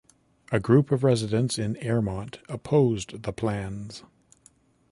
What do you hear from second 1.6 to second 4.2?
Airmont opposed the plans.